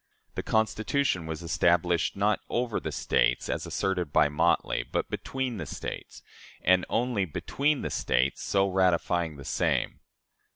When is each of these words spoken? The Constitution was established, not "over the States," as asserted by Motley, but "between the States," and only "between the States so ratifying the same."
The 0.33 0.41
Constitution 0.41 1.27
was 1.27 1.43
established, 1.43 2.15
not 2.15 2.39
"over 2.49 2.79
the 2.79 2.91
States," 2.91 3.47
as 3.49 3.67
asserted 3.67 4.11
by 4.11 4.29
Motley, 4.29 4.81
but 4.91 5.11
"between 5.11 5.57
the 5.57 5.67
States," 5.67 6.23
and 6.63 6.87
only 6.89 7.23
"between 7.25 7.83
the 7.83 7.91
States 7.91 8.41
so 8.41 8.67
ratifying 8.67 9.35
the 9.37 9.45
same." 9.45 9.99